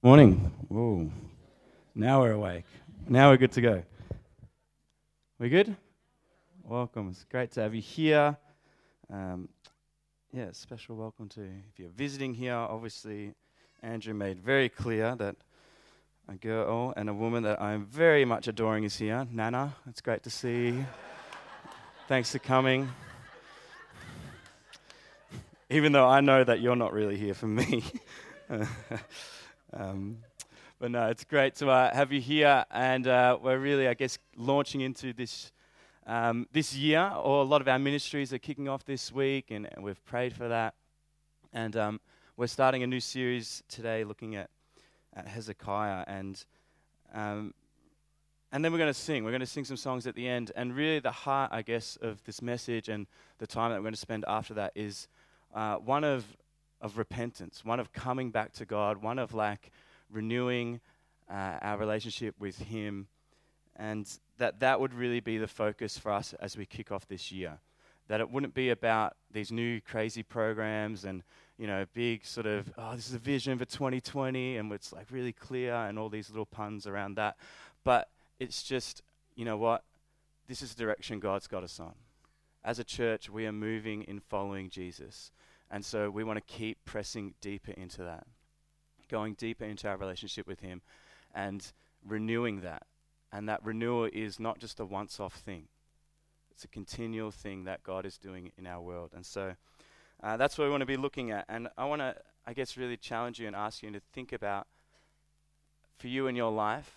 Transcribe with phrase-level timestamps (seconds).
[0.00, 0.52] Morning.
[0.68, 1.10] Whoa.
[1.92, 2.66] Now we're awake.
[3.08, 3.82] Now we're good to go.
[5.40, 5.74] We good?
[6.62, 7.08] Welcome.
[7.08, 8.36] It's great to have you here.
[9.12, 9.48] Um,
[10.32, 12.54] yeah, special welcome to if you're visiting here.
[12.54, 13.34] Obviously,
[13.82, 15.34] Andrew made very clear that
[16.28, 19.26] a girl and a woman that I'm very much adoring is here.
[19.32, 20.78] Nana, it's great to see.
[22.06, 22.88] Thanks for coming.
[25.68, 27.82] Even though I know that you're not really here for me.
[29.72, 30.18] Um,
[30.78, 34.18] but no, it's great to uh, have you here, and uh, we're really, I guess,
[34.36, 35.52] launching into this
[36.06, 37.12] um, this year.
[37.16, 40.32] Or a lot of our ministries are kicking off this week, and, and we've prayed
[40.32, 40.74] for that.
[41.52, 42.00] And um,
[42.36, 44.50] we're starting a new series today, looking at,
[45.14, 46.44] at Hezekiah, and
[47.12, 47.52] um,
[48.50, 49.24] and then we're going to sing.
[49.24, 51.98] We're going to sing some songs at the end, and really the heart, I guess,
[52.00, 53.06] of this message and
[53.38, 55.08] the time that we're going to spend after that is
[55.54, 56.24] uh, one of
[56.80, 59.70] of repentance, one of coming back to God, one of like
[60.10, 60.80] renewing
[61.30, 63.08] uh, our relationship with Him,
[63.76, 67.30] and that that would really be the focus for us as we kick off this
[67.32, 67.58] year.
[68.08, 71.22] That it wouldn't be about these new crazy programs and
[71.58, 75.06] you know big sort of oh this is a vision for 2020 and it's like
[75.10, 77.36] really clear and all these little puns around that,
[77.84, 79.02] but it's just
[79.34, 79.84] you know what
[80.46, 81.94] this is the direction God's got us on.
[82.64, 85.30] As a church, we are moving in following Jesus.
[85.70, 88.26] And so we want to keep pressing deeper into that,
[89.10, 90.82] going deeper into our relationship with Him
[91.34, 91.72] and
[92.06, 92.84] renewing that.
[93.32, 95.68] And that renewal is not just a once off thing,
[96.50, 99.10] it's a continual thing that God is doing in our world.
[99.14, 99.54] And so
[100.22, 101.44] uh, that's what we want to be looking at.
[101.48, 102.16] And I want to,
[102.46, 104.66] I guess, really challenge you and ask you to think about
[105.98, 106.96] for you in your life,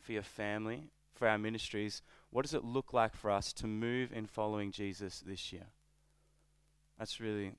[0.00, 4.12] for your family, for our ministries, what does it look like for us to move
[4.12, 5.66] in following Jesus this year?
[6.98, 7.52] That's really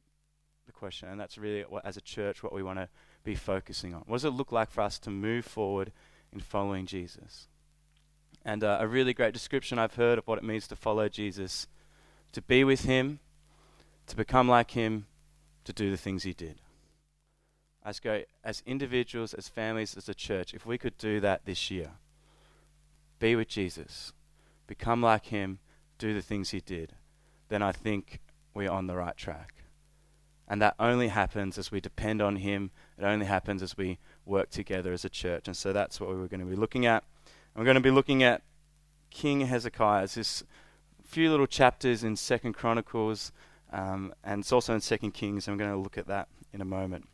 [0.78, 2.88] question, and that's really what, as a church what we want to
[3.24, 4.04] be focusing on.
[4.06, 5.92] What does it look like for us to move forward
[6.32, 7.48] in following Jesus?
[8.46, 11.68] And uh, a really great description I've heard of what it means to follow Jesus,
[12.32, 13.20] to be with Him,
[14.08, 15.08] to become like Him,
[15.66, 16.62] to do the things He did.
[17.86, 21.72] Let's go as individuals, as families, as a church, if we could do that this
[21.72, 21.92] year,
[23.20, 24.14] be with Jesus,
[24.68, 25.60] become like Him,
[25.98, 26.94] do the things He did,
[27.50, 28.20] then I think
[28.54, 29.57] we're on the right track.
[30.48, 32.72] And that only happens as we depend on Him.
[32.98, 35.48] It only happens as we work together as a church.
[35.48, 37.04] And so that's what we we're going to be looking at.
[37.26, 38.44] And we're going to be looking at
[39.10, 40.08] King Hezekiah.
[40.08, 40.44] This
[41.04, 43.32] few little chapters in Second Chronicles,
[43.72, 45.48] um, and it's also in Second Kings.
[45.48, 47.08] We're going to look at that in a moment.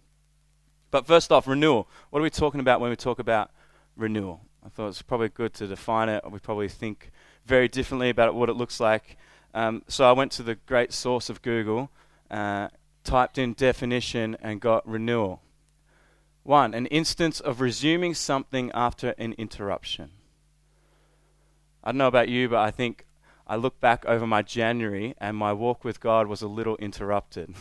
[0.91, 1.87] But first off, renewal.
[2.09, 3.51] What are we talking about when we talk about
[3.95, 4.41] renewal?
[4.65, 6.23] I thought it's probably good to define it.
[6.29, 7.11] We probably think
[7.45, 9.17] very differently about what it looks like.
[9.53, 11.89] Um, so I went to the great source of Google.
[12.29, 12.69] Uh,
[13.03, 15.41] typed in definition and got renewal.
[16.43, 20.11] One, an instance of resuming something after an interruption.
[21.83, 23.05] I don't know about you, but I think
[23.47, 27.53] I look back over my January and my walk with God was a little interrupted.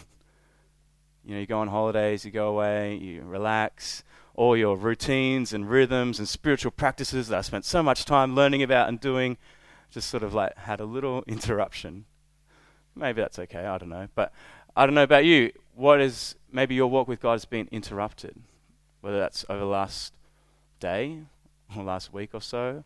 [1.25, 4.04] you know, you go on holidays, you go away, you relax,
[4.34, 8.62] all your routines and rhythms and spiritual practices that I spent so much time learning
[8.62, 9.36] about and doing
[9.91, 12.06] just sort of like had a little interruption.
[12.94, 14.08] Maybe that's okay, I don't know.
[14.14, 14.32] But
[14.76, 15.52] I don't know about you.
[15.74, 18.36] What is maybe your walk with God has been interrupted,
[19.00, 20.12] whether that's over the last
[20.80, 21.18] day
[21.76, 22.84] or last week or so.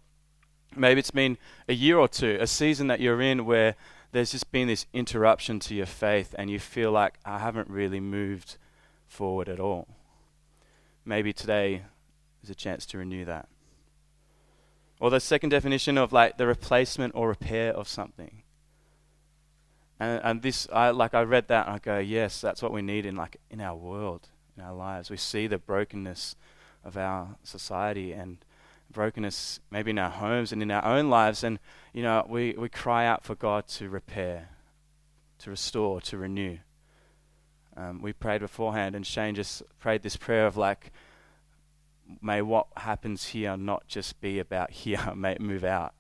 [0.74, 1.38] Maybe it's been
[1.68, 3.74] a year or two, a season that you're in where
[4.12, 8.00] there's just been this interruption to your faith and you feel like I haven't really
[8.00, 8.58] moved
[9.06, 9.88] forward at all.
[11.04, 11.82] Maybe today
[12.42, 13.48] is a chance to renew that.
[15.00, 18.42] Or the second definition of like the replacement or repair of something.
[19.98, 22.82] And, and this, I like, I read that and I go, yes, that's what we
[22.82, 25.10] need in like in our world, in our lives.
[25.10, 26.36] We see the brokenness
[26.84, 28.38] of our society and
[28.90, 31.58] brokenness maybe in our homes and in our own lives, and
[31.92, 34.50] you know, we we cry out for God to repair,
[35.38, 36.58] to restore, to renew.
[37.76, 40.92] Um, we prayed beforehand, and Shane just prayed this prayer of like,
[42.22, 45.94] may what happens here not just be about here, may it move out.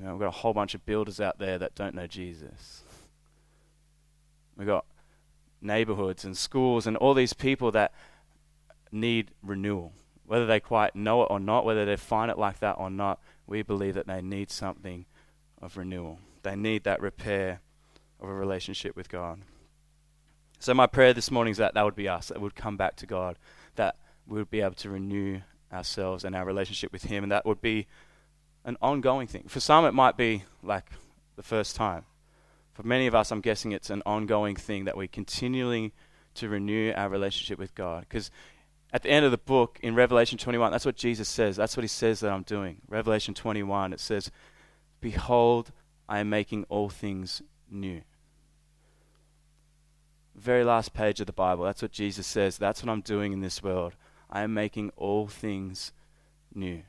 [0.00, 2.82] You know, we've got a whole bunch of builders out there that don't know Jesus.
[4.56, 4.86] We've got
[5.60, 7.92] neighborhoods and schools and all these people that
[8.90, 9.92] need renewal.
[10.24, 13.20] Whether they quite know it or not, whether they find it like that or not,
[13.46, 15.04] we believe that they need something
[15.60, 16.18] of renewal.
[16.44, 17.60] They need that repair
[18.20, 19.42] of a relationship with God.
[20.60, 22.96] So, my prayer this morning is that that would be us, that would come back
[22.96, 23.36] to God,
[23.76, 23.96] that
[24.26, 27.60] we would be able to renew ourselves and our relationship with Him, and that would
[27.60, 27.86] be
[28.64, 29.44] an ongoing thing.
[29.48, 30.86] For some, it might be like
[31.36, 32.04] the first time.
[32.72, 35.92] For many of us, I'm guessing it's an ongoing thing that we're continually
[36.34, 38.06] to renew our relationship with God.
[38.08, 38.30] Because
[38.92, 41.56] at the end of the book in Revelation 21, that's what Jesus says.
[41.56, 42.80] That's what he says that I'm doing.
[42.88, 44.30] Revelation 21, it says,
[45.00, 45.72] Behold,
[46.08, 48.02] I am making all things new.
[50.34, 52.56] Very last page of the Bible, that's what Jesus says.
[52.56, 53.94] That's what I'm doing in this world.
[54.30, 55.92] I am making all things
[56.54, 56.82] new.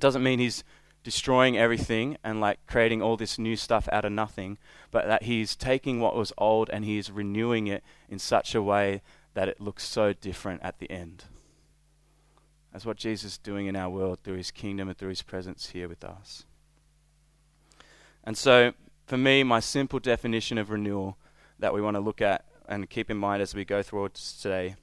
[0.00, 0.64] It doesn't mean he's
[1.04, 4.56] destroying everything and like creating all this new stuff out of nothing,
[4.90, 9.02] but that he's taking what was old and he's renewing it in such a way
[9.34, 11.24] that it looks so different at the end.
[12.72, 15.68] That's what Jesus is doing in our world through his kingdom and through his presence
[15.68, 16.46] here with us.
[18.24, 18.72] And so,
[19.06, 21.18] for me, my simple definition of renewal
[21.58, 24.76] that we want to look at and keep in mind as we go through today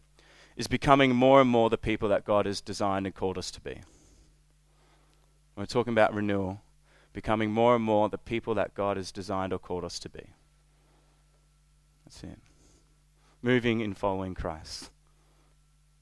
[0.56, 3.60] is becoming more and more the people that God has designed and called us to
[3.60, 3.82] be.
[5.58, 6.62] We're talking about renewal,
[7.12, 10.28] becoming more and more the people that God has designed or called us to be.
[12.06, 12.40] That's it
[13.42, 14.90] moving in following Christ,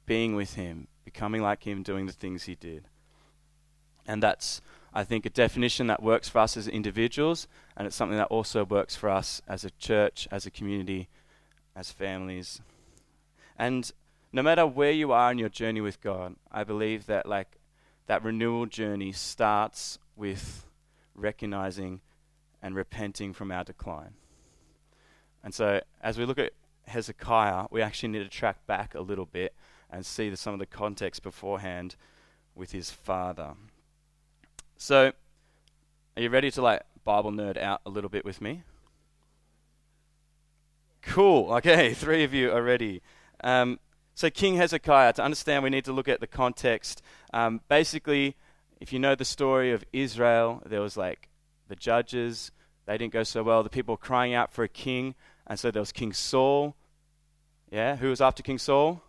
[0.05, 2.85] being with Him, becoming like Him, doing the things He did.
[4.07, 4.61] And that's,
[4.93, 8.63] I think, a definition that works for us as individuals, and it's something that also
[8.63, 11.07] works for us as a church, as a community,
[11.75, 12.61] as families.
[13.57, 13.91] And
[14.31, 17.57] no matter where you are in your journey with God, I believe that like
[18.07, 20.65] that renewal journey starts with
[21.15, 22.01] recognizing
[22.61, 24.13] and repenting from our decline.
[25.43, 26.53] And so as we look at
[26.87, 29.53] Hezekiah, we actually need to track back a little bit
[29.91, 31.95] and see the, some of the context beforehand
[32.53, 33.53] with his father.
[34.77, 35.11] So,
[36.15, 38.63] are you ready to like Bible nerd out a little bit with me?
[41.01, 41.53] Cool.
[41.53, 43.01] Okay, three of you are ready.
[43.43, 43.79] Um,
[44.15, 47.01] so, King Hezekiah, to understand, we need to look at the context.
[47.33, 48.35] Um, basically,
[48.79, 51.27] if you know the story of Israel, there was like
[51.67, 52.51] the judges,
[52.85, 53.61] they didn't go so well.
[53.61, 55.15] The people were crying out for a king.
[55.47, 56.75] And so there was King Saul.
[57.71, 59.01] Yeah, who was after King Saul?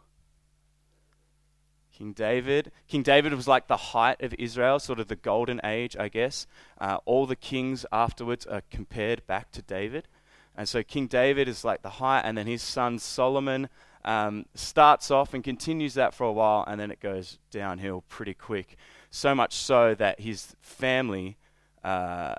[1.93, 2.73] King David.
[2.89, 6.47] King David was like the height of Israel, sort of the golden age, I guess.
[6.79, 10.09] Uh, all the kings afterwards are compared back to David.
[10.57, 13.69] And so King David is like the height, and then his son Solomon
[14.07, 18.35] um, starts off and continues that for a while, and then it goes downhill pretty
[18.35, 18.77] quick.
[19.11, 21.37] So much so that his family
[21.83, 22.37] uh,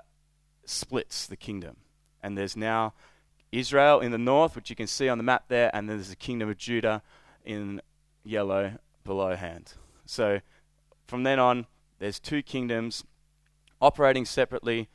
[0.64, 1.76] splits the kingdom.
[2.22, 2.94] And there's now
[3.52, 6.08] Israel in the north, which you can see on the map there, and then there's
[6.08, 7.02] the kingdom of Judah
[7.44, 7.82] in
[8.24, 8.72] yellow
[9.04, 9.74] below hand.
[10.06, 10.40] So
[11.06, 11.66] from then on,
[11.98, 13.04] there's two kingdoms
[13.80, 14.88] operating separately,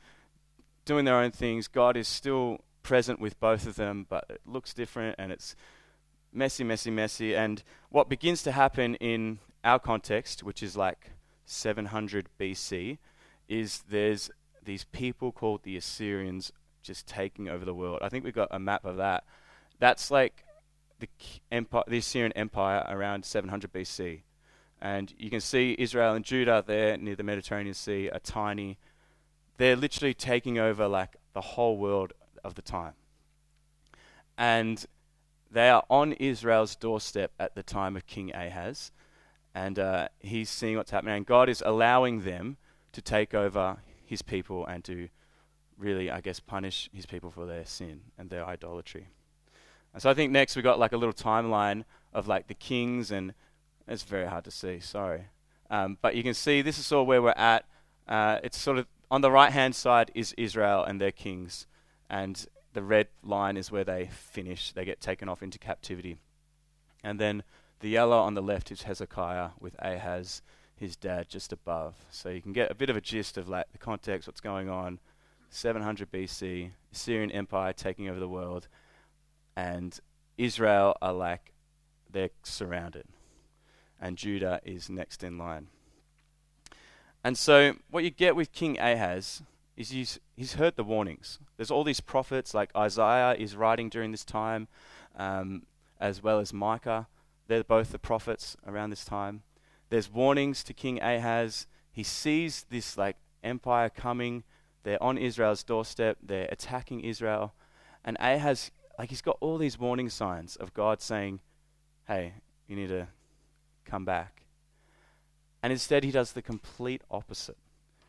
[0.84, 1.68] doing their own things.
[1.68, 5.54] God is still present with both of them, but it looks different and it's
[6.34, 7.34] messy, messy, messy.
[7.34, 11.12] And what begins to happen in our context, which is like
[11.46, 12.98] 700 BC,
[13.48, 14.30] is there's
[14.62, 16.52] these people called the Assyrians
[16.82, 18.00] just taking over the world.
[18.02, 19.24] I think we've got a map of that.
[19.78, 20.44] That's like
[21.00, 21.08] the
[21.50, 24.22] empire, the Assyrian Empire around 700 BC,
[24.80, 28.78] and you can see Israel and Judah there near the Mediterranean Sea are tiny.
[29.56, 32.12] They're literally taking over like the whole world
[32.44, 32.94] of the time,
[34.38, 34.84] and
[35.54, 38.92] they are on Israel's doorstep at the time of King Ahaz,
[39.54, 41.14] and uh, he's seeing what's happening.
[41.14, 42.56] And God is allowing them
[42.92, 45.08] to take over his people and to
[45.78, 49.08] really, I guess, punish his people for their sin and their idolatry.
[49.92, 53.12] And so I think next we got like a little timeline of like the kings,
[53.12, 53.32] and
[53.86, 55.26] it's very hard to see, sorry.
[55.70, 57.64] Um, but you can see this is of where we're at.
[58.08, 61.68] Uh, it's sort of on the right hand side is Israel and their kings,
[62.10, 66.18] and the red line is where they finish, they get taken off into captivity.
[67.02, 67.42] And then
[67.80, 70.42] the yellow on the left is Hezekiah with Ahaz,
[70.76, 71.94] his dad, just above.
[72.10, 74.68] So you can get a bit of a gist of like the context, what's going
[74.68, 74.98] on,
[75.50, 78.68] 700 BC, Assyrian Empire taking over the world,
[79.56, 79.98] and
[80.36, 81.52] Israel are like
[82.10, 83.06] they're surrounded,
[84.00, 85.68] and Judah is next in line.
[87.22, 89.42] And so, what you get with King Ahaz
[89.76, 91.38] is he's, he's heard the warnings.
[91.56, 94.68] There's all these prophets, like Isaiah is writing during this time,
[95.16, 95.64] um,
[96.00, 97.08] as well as Micah.
[97.46, 99.42] They're both the prophets around this time.
[99.90, 101.66] There's warnings to King Ahaz.
[101.92, 104.44] He sees this like empire coming
[104.84, 106.18] they're on Israel's doorstep.
[106.22, 107.54] They're attacking Israel.
[108.04, 111.40] And Ahaz, like, he's got all these warning signs of God saying,
[112.06, 112.34] hey,
[112.68, 113.08] you need to
[113.84, 114.42] come back.
[115.62, 117.56] And instead, he does the complete opposite.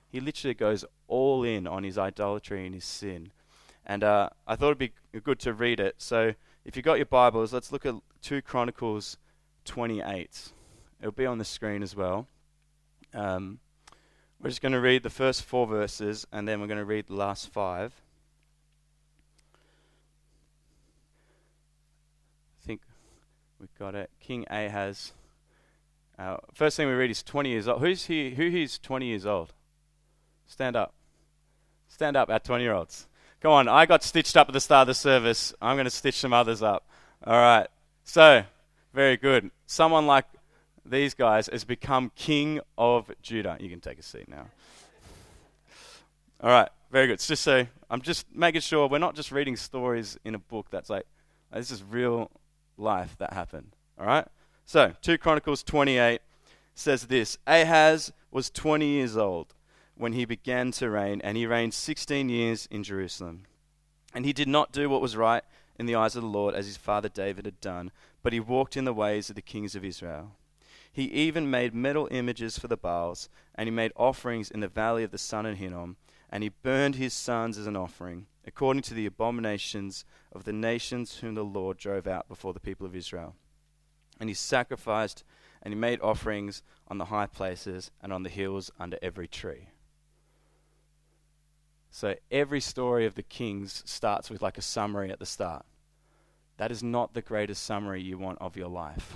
[0.09, 3.31] He literally goes all in on his idolatry and his sin.
[3.85, 4.93] And uh, I thought it'd be
[5.23, 5.95] good to read it.
[5.97, 6.33] So
[6.63, 9.17] if you've got your Bibles, let's look at 2 Chronicles
[9.65, 10.51] 28.
[10.99, 12.27] It'll be on the screen as well.
[13.13, 13.59] Um,
[14.41, 17.07] we're just going to read the first four verses and then we're going to read
[17.07, 17.93] the last five.
[22.61, 22.81] I think
[23.59, 24.09] we've got it.
[24.19, 25.13] King Ahaz.
[26.17, 27.81] Uh, first thing we read is 20 years old.
[27.81, 28.31] Who's here?
[28.31, 29.53] Who here's 20 years old?
[30.47, 30.93] Stand up.
[31.87, 33.07] Stand up, our 20 year olds.
[33.41, 35.53] Come on, I got stitched up at the start of the service.
[35.61, 36.87] I'm going to stitch some others up.
[37.25, 37.67] All right.
[38.03, 38.43] So,
[38.93, 39.51] very good.
[39.65, 40.25] Someone like
[40.85, 43.57] these guys has become king of Judah.
[43.59, 44.47] You can take a seat now.
[46.41, 47.19] All right, very good.
[47.19, 50.89] just so I'm just making sure we're not just reading stories in a book that's
[50.89, 51.05] like,
[51.51, 52.29] this is real
[52.77, 53.71] life that happened.
[53.99, 54.27] All right?
[54.65, 56.21] So, 2 Chronicles 28
[56.75, 59.54] says this Ahaz was 20 years old
[59.95, 63.43] when he began to reign, and he reigned 16 years in Jerusalem.
[64.13, 65.43] And he did not do what was right
[65.77, 67.91] in the eyes of the Lord as his father David had done,
[68.23, 70.31] but he walked in the ways of the kings of Israel.
[70.91, 75.03] He even made metal images for the Baals, and he made offerings in the valley
[75.03, 75.97] of the son of Hinnom,
[76.29, 81.17] and he burned his sons as an offering, according to the abominations of the nations
[81.17, 83.35] whom the Lord drove out before the people of Israel.
[84.19, 85.23] And he sacrificed
[85.61, 89.69] and he made offerings on the high places and on the hills under every tree.
[91.95, 95.65] So every story of the kings starts with like a summary at the start.
[96.57, 99.15] That is not the greatest summary you want of your life.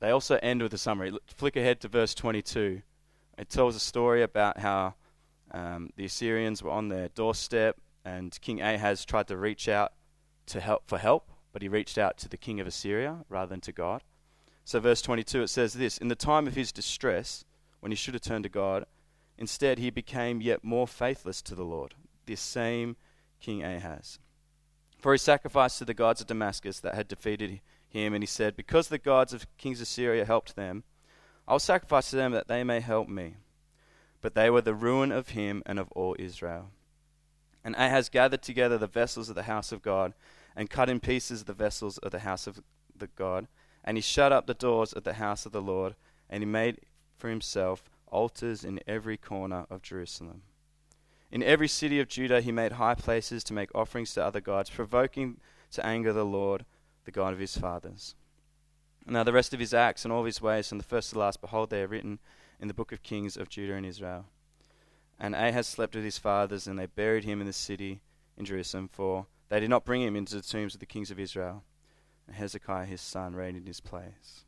[0.00, 1.12] They also end with a summary.
[1.26, 2.80] Flick ahead to verse 22.
[3.36, 4.94] It tells a story about how
[5.50, 9.92] um, the Assyrians were on their doorstep and King Ahaz tried to reach out
[10.46, 13.60] to help for help, but he reached out to the king of Assyria rather than
[13.60, 14.02] to God.
[14.64, 17.44] So verse 22 it says this, in the time of his distress,
[17.80, 18.86] when he should have turned to God,
[19.38, 21.94] instead he became yet more faithless to the Lord,
[22.26, 22.96] this same
[23.40, 24.18] King Ahaz.
[24.98, 28.56] For he sacrificed to the gods of Damascus that had defeated him, and he said,
[28.56, 30.82] Because the gods of kings of Syria helped them,
[31.46, 33.36] I will sacrifice to them that they may help me.
[34.20, 36.70] But they were the ruin of him and of all Israel.
[37.64, 40.14] And Ahaz gathered together the vessels of the house of God,
[40.56, 42.60] and cut in pieces the vessels of the house of
[42.96, 43.46] the God.
[43.84, 45.94] And he shut up the doors of the house of the Lord,
[46.28, 46.80] and he made
[47.16, 50.42] for himself altars in every corner of Jerusalem.
[51.30, 54.70] In every city of Judah he made high places to make offerings to other gods,
[54.70, 55.38] provoking
[55.72, 56.64] to anger the Lord,
[57.04, 58.14] the God of his fathers.
[59.06, 61.20] Now the rest of his acts and all his ways, from the first to the
[61.20, 62.18] last, behold, they are written
[62.60, 64.26] in the book of Kings of Judah and Israel.
[65.18, 68.00] And Ahaz slept with his fathers, and they buried him in the city
[68.36, 71.18] in Jerusalem, for they did not bring him into the tombs of the kings of
[71.18, 71.64] Israel.
[72.26, 74.44] And Hezekiah his son reigned in his place.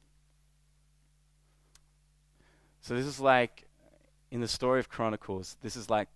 [2.80, 3.64] So this is like,
[4.30, 6.08] in the story of Chronicles, this is like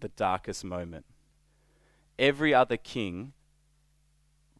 [0.00, 1.06] the darkest moment.
[2.18, 3.32] Every other king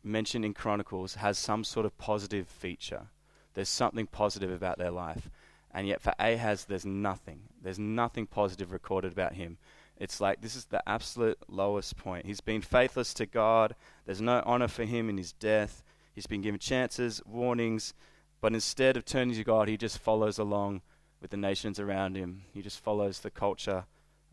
[0.03, 3.09] mentioned in Chronicles has some sort of positive feature.
[3.55, 5.31] There's something positive about their life.
[5.73, 7.41] And yet for Ahaz, there's nothing.
[7.63, 9.59] There's nothing positive recorded about him.
[9.97, 12.27] It's like this is the absolute lowest point.
[12.27, 13.75] He's been faithless to God.
[14.07, 15.83] There's no honor for him in his death.
[16.15, 17.95] He's been given chances, warnings,
[18.41, 20.83] but instead of turning to God, he just follows along
[21.25, 22.43] with the nations around him.
[22.53, 23.87] He just follows the culture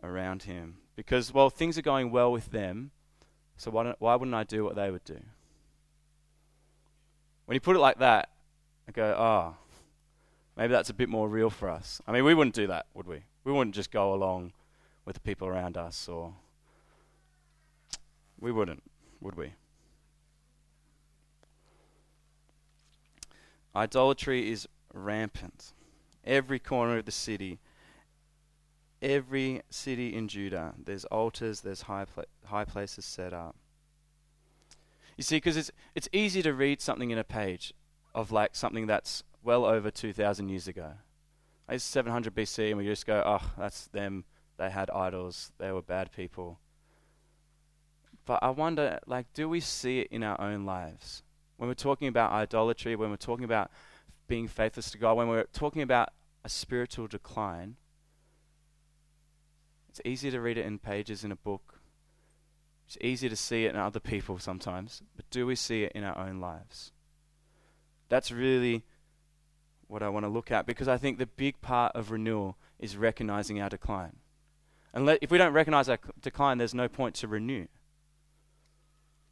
[0.04, 0.80] around him.
[0.98, 2.92] Because, well, things are going well with them,
[3.56, 5.22] so why, why wouldn't I do what they would do?
[7.46, 8.28] When you put it like that,
[8.90, 9.56] I go, oh,
[10.58, 12.02] Maybe that's a bit more real for us.
[12.06, 13.24] I mean, we wouldn't do that, would we?
[13.46, 14.52] We wouldn't just go along
[15.06, 16.34] with the people around us, or
[18.38, 18.84] we wouldn't,
[19.22, 19.54] would we?
[23.74, 25.72] Idolatry is rampant.
[26.26, 27.60] Every corner of the city,
[29.02, 33.56] every city in Judah, there's altars, there's high, pla- high places set up.
[35.18, 37.74] You see, because it's, it's easy to read something in a page
[38.14, 40.94] of like something that's well over 2,000 years ago.
[41.70, 44.26] It's 700 BC, and we just go, oh, that's them.
[44.58, 45.52] They had idols.
[45.58, 46.60] They were bad people.
[48.26, 51.24] But I wonder, like, do we see it in our own lives?
[51.58, 53.72] When we're talking about idolatry, when we're talking about
[54.32, 56.14] being faithless to God, when we're talking about
[56.46, 57.76] a spiritual decline,
[59.90, 61.82] it's easy to read it in pages in a book.
[62.88, 66.06] It's easy to see it in other people sometimes, but do we see it in
[66.06, 66.94] our own lives?
[68.08, 68.86] That's really
[69.88, 72.96] what I want to look at because I think the big part of renewal is
[72.96, 74.16] recognizing our decline.
[74.94, 77.68] And let, if we don't recognize our decline, there's no point to renew.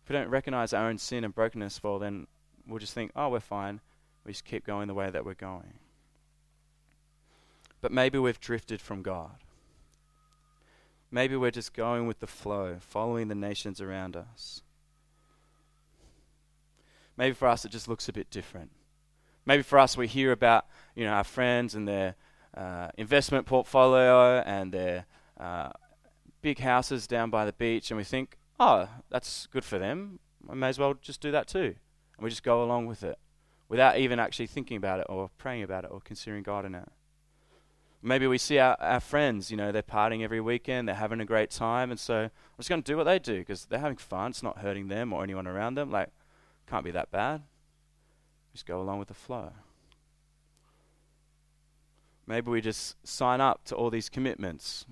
[0.03, 2.27] If we don't recognize our own sin and brokenness, well, then
[2.68, 3.79] we'll just think, oh, we're fine.
[4.25, 5.79] We just keep going the way that we're going.
[7.81, 9.43] But maybe we've drifted from God.
[11.11, 14.61] Maybe we're just going with the flow, following the nations around us.
[17.17, 18.71] Maybe for us it just looks a bit different.
[19.45, 22.15] Maybe for us, we hear about you know our friends and their
[22.55, 25.05] uh, investment portfolio and their
[25.39, 25.71] uh,
[26.41, 30.19] big houses down by the beach, and we think, oh, that's good for them.
[30.47, 31.75] I may as well just do that too.
[32.17, 33.17] And we just go along with it
[33.69, 36.89] without even actually thinking about it or praying about it or considering God in it.
[38.01, 41.25] Maybe we see our, our friends, you know, they're partying every weekend, they're having a
[41.25, 43.97] great time, and so I'm just going to do what they do because they're having
[43.97, 44.31] fun.
[44.31, 45.91] It's not hurting them or anyone around them.
[45.91, 46.09] Like,
[46.67, 47.43] can't be that bad.
[48.53, 49.51] Just go along with the flow.
[52.25, 54.85] Maybe we just sign up to all these commitments,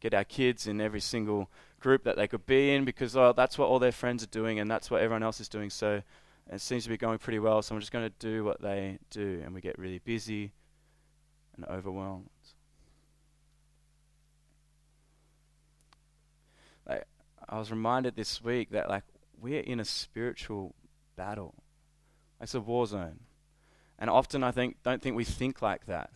[0.00, 1.48] get our kids in every single
[1.80, 4.58] group that they could be in because oh, that's what all their friends are doing
[4.58, 5.70] and that's what everyone else is doing.
[5.70, 6.02] So
[6.52, 7.62] it seems to be going pretty well.
[7.62, 10.52] So I'm just going to do what they do, and we get really busy
[11.56, 12.28] and overwhelmed.
[16.86, 17.04] Like,
[17.48, 19.04] I was reminded this week that like
[19.40, 20.74] we're in a spiritual
[21.16, 21.54] battle.
[22.40, 23.20] It's a war zone.
[23.98, 26.10] And often I think don't think we think like that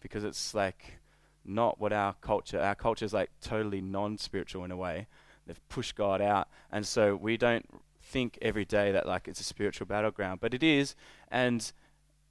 [0.00, 0.98] because it's like
[1.44, 5.06] not what our culture our culture is like totally non-spiritual in a way.
[5.46, 7.66] They've pushed God out and so we don't
[8.08, 10.96] think every day that like it's a spiritual battleground, but it is
[11.30, 11.72] and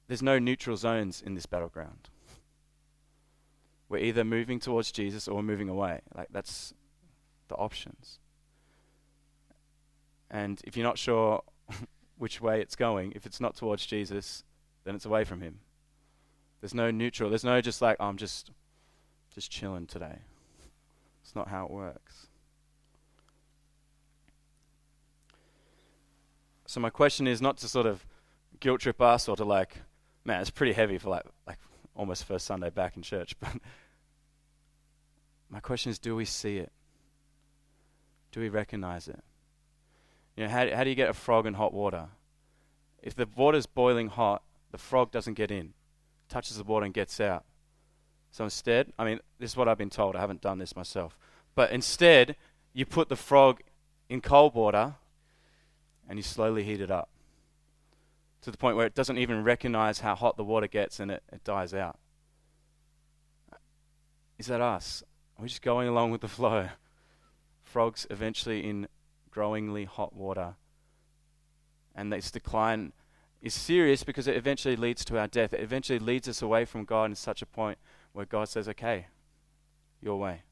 [0.08, 2.08] there's no neutral zones in this battleground.
[3.88, 6.00] We're either moving towards Jesus or moving away.
[6.14, 6.74] Like that's
[7.48, 8.18] the options.
[10.30, 11.42] And if you're not sure
[12.18, 14.44] which way it's going, if it's not towards Jesus,
[14.84, 15.60] then it's away from him.
[16.60, 17.30] There's no neutral.
[17.30, 18.50] There's no just like oh, I'm just
[19.34, 20.18] just chilling today.
[21.22, 22.27] It's not how it works.
[26.68, 28.06] So my question is not to sort of
[28.60, 29.78] guilt trip us or to like,
[30.26, 31.58] man, it's pretty heavy for like like
[31.94, 33.34] almost first Sunday back in church.
[33.40, 33.56] But
[35.48, 36.70] my question is, do we see it?
[38.32, 39.18] Do we recognize it?
[40.36, 42.08] You know, how, how do you get a frog in hot water?
[43.02, 45.72] If the water's boiling hot, the frog doesn't get in,
[46.28, 47.46] touches the water and gets out.
[48.30, 50.16] So instead, I mean, this is what I've been told.
[50.16, 51.16] I haven't done this myself.
[51.54, 52.36] But instead,
[52.74, 53.62] you put the frog
[54.10, 54.96] in cold water
[56.08, 57.10] and you slowly heat it up
[58.42, 61.22] to the point where it doesn't even recognize how hot the water gets and it,
[61.32, 61.98] it dies out.
[64.38, 65.02] Is that us?
[65.36, 66.68] Are we just going along with the flow?
[67.62, 68.88] Frogs eventually in
[69.30, 70.54] growingly hot water.
[71.94, 72.92] And this decline
[73.42, 75.52] is serious because it eventually leads to our death.
[75.52, 77.78] It eventually leads us away from God in such a point
[78.12, 79.06] where God says, okay,
[80.00, 80.42] your way.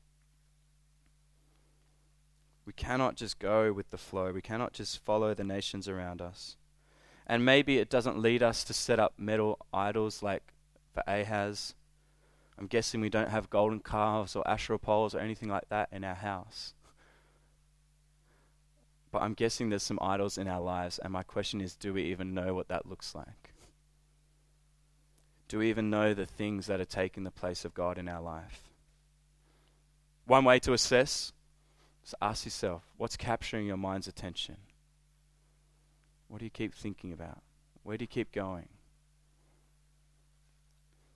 [2.66, 4.33] We cannot just go with the flow.
[4.33, 6.57] We cannot just follow the nations around us.
[7.26, 10.42] And maybe it doesn't lead us to set up metal idols like
[10.92, 11.74] for Ahaz.
[12.59, 16.02] I'm guessing we don't have golden calves or Asherah poles or anything like that in
[16.02, 16.74] our house.
[19.12, 22.02] But I'm guessing there's some idols in our lives, and my question is do we
[22.05, 23.55] even know what that looks like?
[25.48, 28.20] Do we even know the things that are taking the place of God in our
[28.20, 28.62] life?
[30.26, 31.33] One way to assess
[32.07, 34.57] is ask yourself what's capturing your mind's attention?
[36.29, 37.42] What do you keep thinking about?
[37.83, 38.69] Where do you keep going?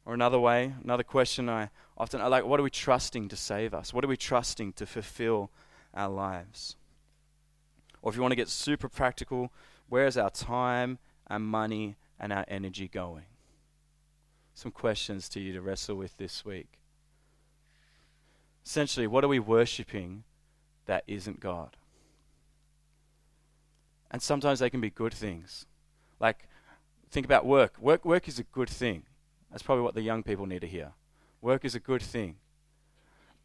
[0.05, 3.75] Or another way, another question I often I like what are we trusting to save
[3.75, 3.95] us?
[3.95, 5.51] What are we trusting to fulfill
[5.95, 6.77] our lives?
[8.03, 9.53] Or if you want to get super practical,
[9.89, 10.99] where is our time,
[11.29, 13.27] our money, and our energy going?
[14.55, 16.79] Some questions to you to wrestle with this week.
[18.65, 20.25] Essentially, what are we worshipping
[20.91, 21.77] that isn't God?
[24.11, 25.67] And sometimes they can be good things.
[26.19, 26.49] Like,
[27.13, 27.79] think about work.
[27.79, 29.05] Work, work is a good thing.
[29.53, 30.91] That's probably what the young people need to hear.
[31.41, 32.39] Work is a good thing.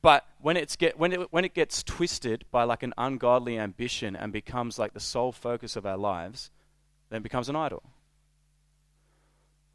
[0.01, 4.15] But when, it's get, when, it, when it gets twisted by like an ungodly ambition
[4.15, 6.49] and becomes like the sole focus of our lives,
[7.11, 7.83] then it becomes an idol.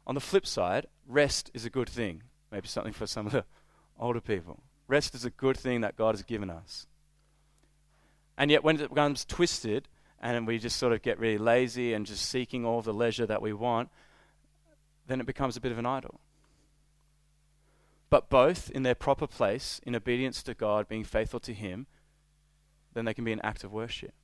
[0.05, 2.23] On the flip side, rest is a good thing.
[2.51, 3.45] Maybe something for some of the
[3.97, 4.61] older people.
[4.89, 6.85] Rest is a good thing that God has given us.
[8.41, 9.87] And yet, when it becomes twisted
[10.19, 13.39] and we just sort of get really lazy and just seeking all the leisure that
[13.39, 13.89] we want,
[15.05, 16.19] then it becomes a bit of an idol.
[18.09, 21.85] But both in their proper place, in obedience to God, being faithful to Him,
[22.95, 24.15] then they can be an act of worship.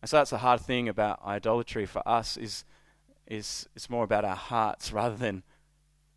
[0.00, 2.64] And so that's the hard thing about idolatry for us is,
[3.26, 5.42] is it's more about our hearts rather than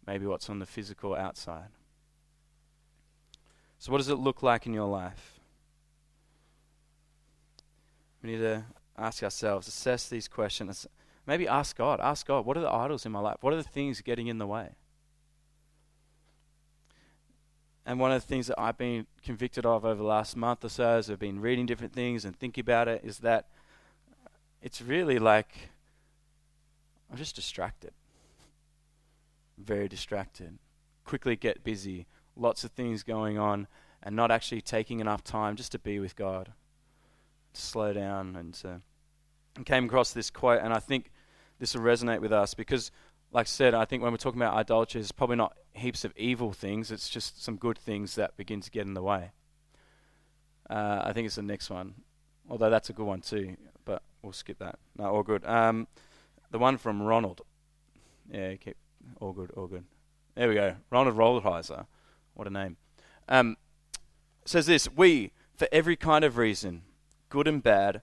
[0.07, 1.71] maybe what's on the physical outside.
[3.79, 5.30] So what does it look like in your life?
[8.21, 8.65] We need to
[8.97, 10.87] ask ourselves, assess these questions.
[11.25, 11.99] Maybe ask God.
[11.99, 13.37] Ask God, what are the idols in my life?
[13.41, 14.75] What are the things getting in the way?
[17.85, 20.69] And one of the things that I've been convicted of over the last month or
[20.69, 23.47] so as I've been reading different things and thinking about it is that
[24.61, 25.69] it's really like
[27.09, 27.91] I'm just distracted.
[29.57, 30.59] Very distracted.
[31.05, 32.05] Quickly get busy.
[32.35, 33.67] Lots of things going on
[34.03, 36.53] and not actually taking enough time just to be with God
[37.53, 38.81] slow down and
[39.55, 41.11] and came across this quote, and I think
[41.59, 42.91] this will resonate with us because,
[43.31, 46.13] like I said, I think when we're talking about idolatry, it's probably not heaps of
[46.15, 49.31] evil things, it's just some good things that begin to get in the way.
[50.69, 51.95] Uh, I think it's the next one,
[52.49, 54.79] although that's a good one too, but we'll skip that.
[54.97, 55.45] No, all good.
[55.45, 55.87] Um,
[56.49, 57.41] the one from Ronald.
[58.31, 58.77] Yeah, keep
[59.19, 59.83] all good, all good.
[60.35, 60.75] There we go.
[60.89, 61.85] Ronald Rolheiser.
[62.33, 62.77] What a name.
[63.27, 63.57] Um,
[64.45, 66.83] says this We, for every kind of reason,
[67.31, 68.01] good and bad,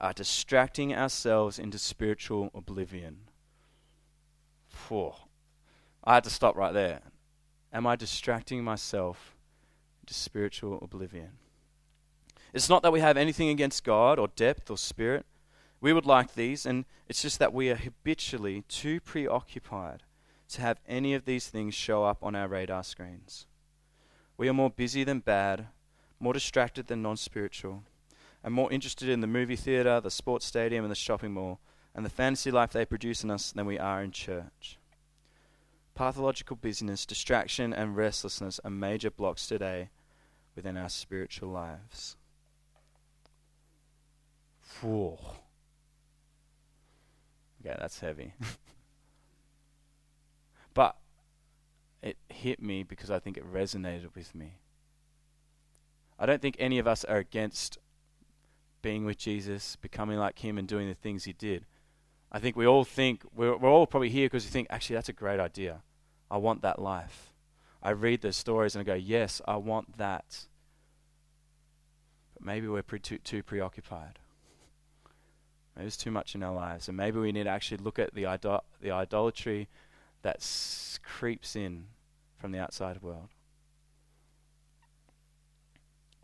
[0.00, 3.18] are distracting ourselves into spiritual oblivion.
[4.88, 5.12] Whew.
[6.04, 7.00] I had to stop right there.
[7.72, 9.36] Am I distracting myself
[10.00, 11.32] into spiritual oblivion?
[12.54, 15.26] It's not that we have anything against God or depth or spirit.
[15.80, 20.04] We would like these, and it's just that we are habitually too preoccupied
[20.50, 23.46] to have any of these things show up on our radar screens.
[24.36, 25.66] We are more busy than bad,
[26.20, 27.82] more distracted than non spiritual,
[28.42, 31.60] and more interested in the movie theater, the sports stadium, and the shopping mall,
[31.94, 34.78] and the fantasy life they produce in us than we are in church.
[35.94, 39.90] Pathological busyness, distraction, and restlessness are major blocks today
[40.54, 42.16] within our spiritual lives.
[44.80, 45.18] Whew.
[47.60, 48.34] Okay, that's heavy.
[50.74, 50.96] but
[52.02, 54.58] it hit me because I think it resonated with me.
[56.18, 57.78] I don't think any of us are against
[58.82, 61.66] being with Jesus, becoming like Him, and doing the things He did.
[62.30, 65.08] I think we all think, we're, we're all probably here because we think, actually, that's
[65.08, 65.82] a great idea.
[66.30, 67.32] I want that life.
[67.82, 70.46] I read those stories and I go, yes, I want that.
[72.34, 74.18] But maybe we're pre- too, too preoccupied.
[75.74, 76.88] Maybe there's too much in our lives.
[76.88, 79.68] And maybe we need to actually look at the, idol- the idolatry
[80.22, 81.86] that s- creeps in
[82.36, 83.28] from the outside world.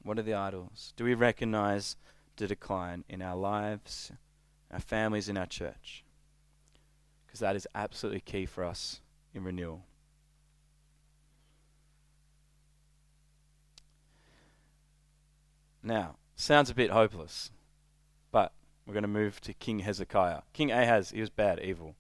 [0.03, 0.93] What are the idols?
[0.97, 1.97] Do we recognize
[2.37, 4.12] the decline in our lives,
[4.70, 6.05] our families, in our church?
[7.27, 9.01] Because that is absolutely key for us
[9.33, 9.85] in renewal.
[15.83, 17.51] Now, sounds a bit hopeless,
[18.33, 18.53] but
[18.87, 20.40] we're going to move to King Hezekiah.
[20.53, 21.94] King Ahaz, he was bad, evil.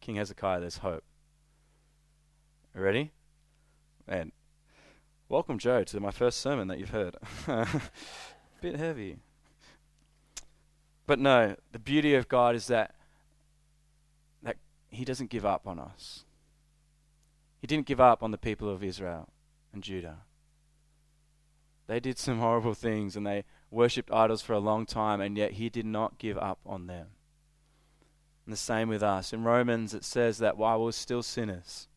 [0.00, 1.04] King Hezekiah, there's hope.
[2.74, 3.12] Ready?
[4.08, 4.32] And
[5.28, 7.16] welcome, Joe, to my first sermon that you've heard.
[8.60, 9.18] bit heavy.
[11.06, 12.94] But no, the beauty of God is that
[14.42, 14.56] that
[14.88, 16.24] He doesn't give up on us.
[17.60, 19.28] He didn't give up on the people of Israel
[19.72, 20.18] and Judah.
[21.86, 25.52] They did some horrible things and they worshipped idols for a long time, and yet
[25.52, 27.08] He did not give up on them.
[28.44, 29.32] And the same with us.
[29.32, 31.88] In Romans, it says that while we're still sinners,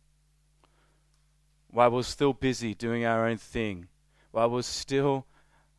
[1.70, 3.88] while we're still busy doing our own thing,
[4.32, 5.28] while we're still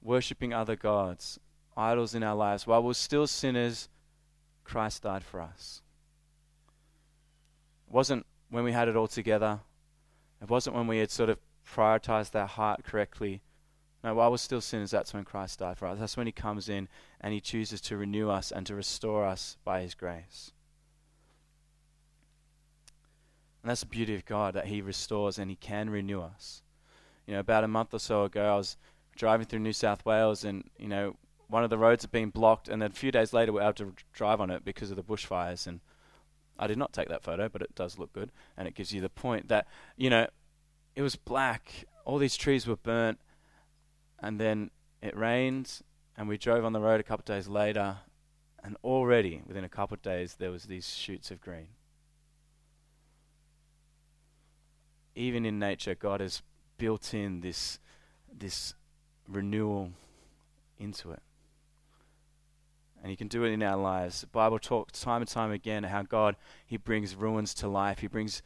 [0.00, 1.40] worshipping other gods,
[1.80, 3.88] idols in our lives, while we're still sinners,
[4.64, 5.82] Christ died for us.
[7.88, 9.60] It wasn't when we had it all together.
[10.42, 13.42] It wasn't when we had sort of prioritized our heart correctly.
[14.02, 15.98] No, while we're still sinners, that's when Christ died for us.
[15.98, 16.88] That's when He comes in
[17.20, 20.52] and He chooses to renew us and to restore us by His grace.
[23.62, 26.62] And that's the beauty of God, that He restores and He can renew us.
[27.26, 28.76] You know, about a month or so ago, I was
[29.16, 31.16] driving through New South Wales and, you know,
[31.50, 33.64] one of the roads had been blocked, and then a few days later, we were
[33.64, 35.66] able to drive on it because of the bushfires.
[35.66, 35.80] And
[36.58, 39.00] I did not take that photo, but it does look good, and it gives you
[39.00, 40.26] the point that, you know,
[40.96, 43.20] it was black, all these trees were burnt,
[44.20, 44.70] and then
[45.02, 45.82] it rained,
[46.16, 47.98] and we drove on the road a couple of days later,
[48.62, 51.68] and already within a couple of days, there was these shoots of green.
[55.14, 56.42] even in nature, God has
[56.78, 57.78] built in this,
[58.32, 58.74] this
[59.28, 59.90] renewal
[60.78, 61.22] into it.
[63.02, 64.20] And He can do it in our lives.
[64.22, 66.36] The Bible talks time and time again how God
[66.66, 68.00] He brings ruins to life.
[68.00, 68.42] He brings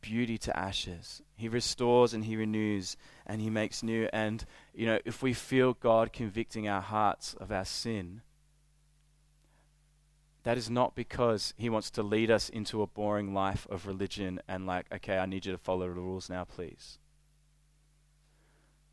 [0.00, 1.22] beauty to ashes.
[1.34, 2.96] He restores and He renews
[3.26, 4.08] and He makes new.
[4.12, 8.20] And you know, if we feel God convicting our hearts of our sin,
[10.44, 14.40] that is not because he wants to lead us into a boring life of religion
[14.46, 16.98] and, like, okay, I need you to follow the rules now, please.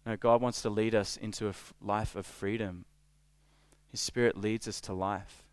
[0.05, 2.86] No, God wants to lead us into a f- life of freedom.
[3.91, 5.43] His Spirit leads us to life.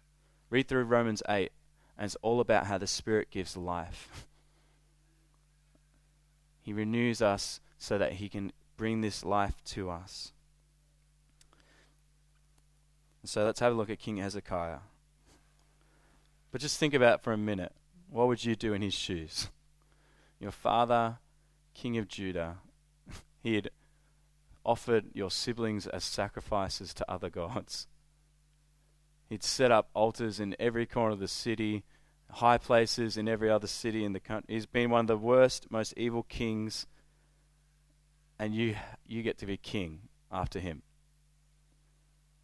[0.48, 1.50] Read through Romans 8,
[1.98, 4.26] and it's all about how the Spirit gives life.
[6.62, 10.32] he renews us so that He can bring this life to us.
[13.24, 14.78] So let's have a look at King Hezekiah.
[16.50, 17.72] But just think about for a minute.
[18.08, 19.50] What would you do in his shoes?
[20.40, 21.18] Your father,
[21.74, 22.58] king of Judah,
[23.42, 23.70] he had
[24.64, 27.86] offered your siblings as sacrifices to other gods.
[29.28, 31.84] He'd set up altars in every corner of the city,
[32.30, 34.54] high places in every other city in the country.
[34.54, 36.86] He's been one of the worst, most evil kings,
[38.38, 40.82] and you you get to be king after him.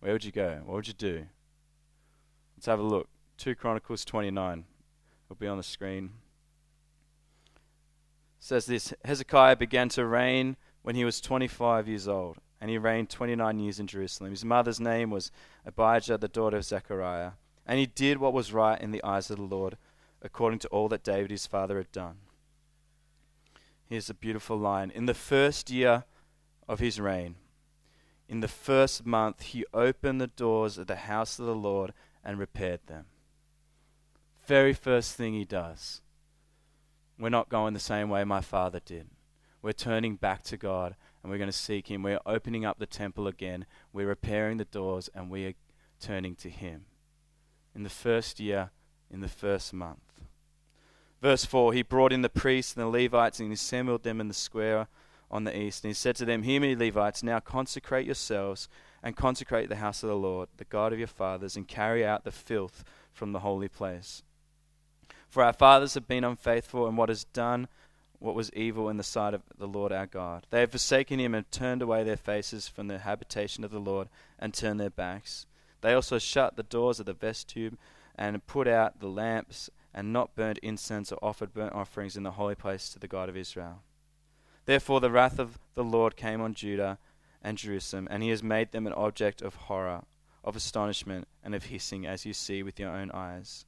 [0.01, 0.61] Where would you go?
[0.64, 1.27] What would you do?
[2.57, 3.09] Let's have a look.
[3.38, 4.64] 2 Chronicles 29
[5.29, 6.11] will be on the screen.
[7.57, 7.61] It
[8.40, 13.11] says this Hezekiah began to reign when he was 25 years old, and he reigned
[13.11, 14.31] 29 years in Jerusalem.
[14.31, 15.31] His mother's name was
[15.66, 17.33] Abijah, the daughter of Zechariah.
[17.66, 19.77] And he did what was right in the eyes of the Lord,
[20.22, 22.20] according to all that David his father had done.
[23.85, 24.90] Here's a beautiful line.
[24.90, 26.05] In the first year
[26.66, 27.35] of his reign,
[28.31, 31.92] in the first month, he opened the doors of the house of the Lord
[32.24, 33.05] and repaired them.
[34.46, 36.00] Very first thing he does.
[37.18, 39.09] We're not going the same way my father did.
[39.61, 42.02] We're turning back to God and we're going to seek him.
[42.02, 43.64] We're opening up the temple again.
[43.94, 45.54] We're repairing the doors and we are
[45.98, 46.84] turning to him.
[47.74, 48.70] In the first year,
[49.10, 50.20] in the first month.
[51.22, 54.28] Verse 4 He brought in the priests and the Levites and he assembled them in
[54.28, 54.87] the square
[55.30, 55.82] on the east.
[55.82, 58.68] And he said to them, Hear me, Levites, now consecrate yourselves
[59.02, 62.24] and consecrate the house of the Lord, the God of your fathers, and carry out
[62.24, 62.84] the filth
[63.14, 64.22] from the holy place.
[65.26, 67.68] For our fathers have been unfaithful, and what is done,
[68.18, 70.46] what was evil in the sight of the Lord our God.
[70.50, 74.09] They have forsaken him and turned away their faces from the habitation of the Lord
[74.38, 75.46] and turned their backs.
[75.81, 77.79] They also shut the doors of the vestibule
[78.16, 82.33] and put out the lamps and not burned incense or offered burnt offerings in the
[82.33, 83.83] holy place to the God of Israel.
[84.66, 86.98] Therefore, the wrath of the Lord came on Judah
[87.42, 90.03] and Jerusalem, and he has made them an object of horror,
[90.42, 93.66] of astonishment, and of hissing, as you see with your own eyes.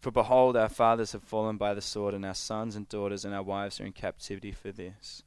[0.00, 3.34] For behold, our fathers have fallen by the sword, and our sons and daughters and
[3.34, 5.22] our wives are in captivity for this.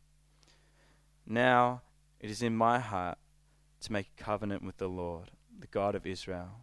[1.25, 1.81] Now
[2.19, 3.17] it is in my heart
[3.81, 6.61] to make a covenant with the Lord, the God of Israel,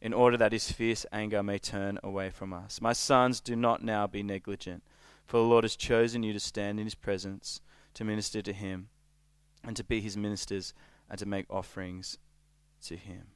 [0.00, 2.80] in order that his fierce anger may turn away from us.
[2.80, 4.82] My sons, do not now be negligent,
[5.26, 7.60] for the Lord has chosen you to stand in his presence,
[7.94, 8.88] to minister to him,
[9.64, 10.72] and to be his ministers,
[11.08, 12.18] and to make offerings
[12.84, 13.26] to him.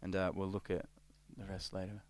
[0.00, 0.86] And uh, we'll look at
[1.36, 2.02] the rest later.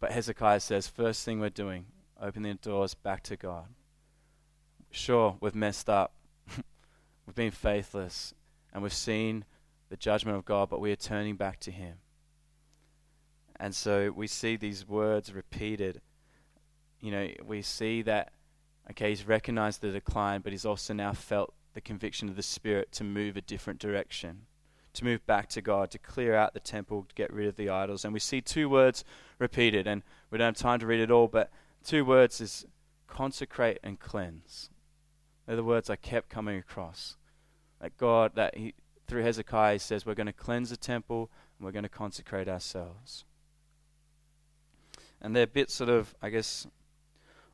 [0.00, 1.86] But Hezekiah says, first thing we're doing,
[2.20, 3.66] opening the doors back to God.
[4.90, 6.14] Sure, we've messed up.
[7.26, 8.34] we've been faithless.
[8.72, 9.44] And we've seen
[9.90, 11.96] the judgment of God, but we are turning back to Him.
[13.56, 16.00] And so we see these words repeated.
[17.00, 18.32] You know, we see that,
[18.90, 22.90] okay, he's recognized the decline, but he's also now felt the conviction of the Spirit
[22.92, 24.46] to move a different direction
[24.94, 27.68] to move back to God, to clear out the temple, to get rid of the
[27.68, 28.04] idols.
[28.04, 29.04] And we see two words
[29.38, 31.50] repeated, and we don't have time to read it all, but
[31.84, 32.66] two words is
[33.06, 34.70] consecrate and cleanse.
[35.46, 37.16] They're the words I kept coming across.
[37.80, 38.74] That God, that he,
[39.06, 42.48] through Hezekiah, he says, we're going to cleanse the temple and we're going to consecrate
[42.48, 43.24] ourselves.
[45.20, 46.66] And they're a bit sort of, I guess,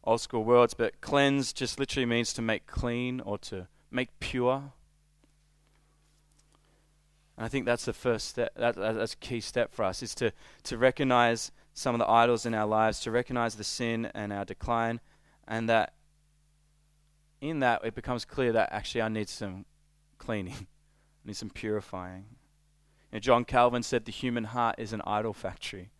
[0.05, 4.73] old school words, but cleanse just literally means to make clean or to make pure.
[7.37, 10.15] And I think that's the first step, that, that's a key step for us, is
[10.17, 10.33] to,
[10.65, 14.45] to recognize some of the idols in our lives, to recognize the sin and our
[14.45, 15.01] decline,
[15.47, 15.93] and that
[17.41, 19.67] in that it becomes clear that actually I need some
[20.19, 20.55] cleaning,
[21.25, 22.25] I need some purifying.
[23.13, 25.91] You know, John Calvin said the human heart is an idol factory.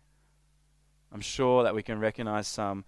[1.11, 2.83] I'm sure that we can recognize some,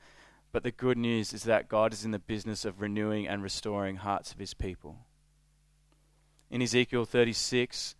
[0.51, 3.97] but the good news is that God is in the business of renewing and restoring
[3.97, 4.97] hearts of his people.
[6.49, 7.95] In Ezekiel 36,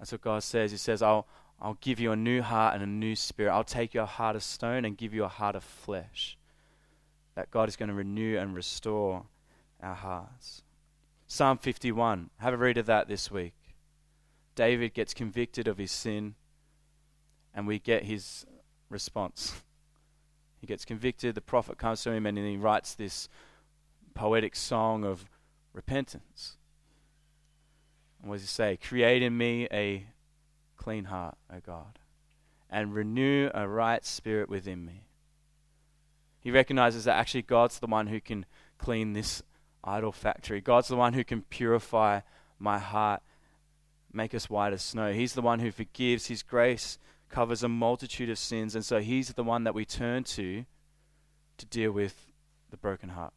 [0.00, 0.70] that's what God says.
[0.70, 1.28] He says, I'll,
[1.60, 3.52] I'll give you a new heart and a new spirit.
[3.52, 6.38] I'll take your heart of stone and give you a heart of flesh.
[7.34, 9.26] That God is going to renew and restore
[9.82, 10.62] our hearts.
[11.26, 12.30] Psalm 51.
[12.38, 13.52] Have a read of that this week.
[14.54, 16.34] David gets convicted of his sin,
[17.54, 18.46] and we get his
[18.88, 19.62] response.
[20.62, 23.28] He gets convicted, the prophet comes to him, and he writes this
[24.14, 25.28] poetic song of
[25.74, 26.56] repentance.
[28.20, 28.76] And what does he say?
[28.76, 30.06] Create in me a
[30.76, 31.98] clean heart, O God,
[32.68, 35.04] and renew a right spirit within me.
[36.40, 38.46] He recognizes that actually God's the one who can
[38.78, 39.42] clean this
[39.84, 40.60] idol factory.
[40.60, 42.20] God's the one who can purify
[42.58, 43.22] my heart,
[44.12, 45.12] make us white as snow.
[45.12, 46.26] He's the one who forgives.
[46.26, 50.24] His grace covers a multitude of sins, and so He's the one that we turn
[50.24, 50.64] to
[51.58, 52.26] to deal with
[52.70, 53.34] the broken heart,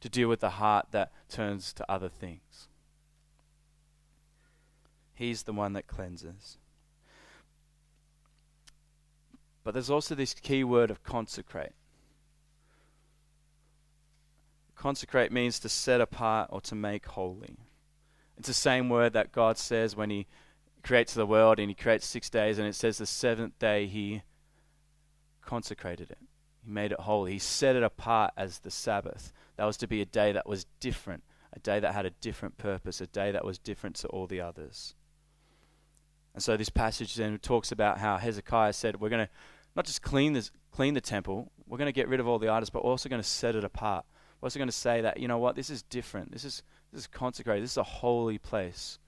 [0.00, 2.68] to deal with the heart that turns to other things.
[5.20, 6.56] He's the one that cleanses.
[9.62, 11.74] But there's also this key word of consecrate.
[14.74, 17.58] Consecrate means to set apart or to make holy.
[18.38, 20.26] It's the same word that God says when He
[20.82, 24.22] creates the world and He creates six days, and it says the seventh day He
[25.44, 26.18] consecrated it.
[26.64, 27.32] He made it holy.
[27.32, 29.34] He set it apart as the Sabbath.
[29.58, 32.56] That was to be a day that was different, a day that had a different
[32.56, 34.94] purpose, a day that was different to all the others.
[36.34, 39.32] And so this passage then talks about how Hezekiah said, We're going to
[39.76, 42.48] not just clean, this, clean the temple, we're going to get rid of all the
[42.48, 44.04] idols, but we're also going to set it apart.
[44.40, 46.32] We're also going to say that, you know what, this is different.
[46.32, 46.62] This is,
[46.92, 47.62] this is consecrated.
[47.62, 48.98] This is a holy place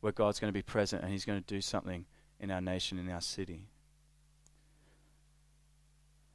[0.00, 2.04] where God's going to be present and He's going to do something
[2.40, 3.68] in our nation, in our city.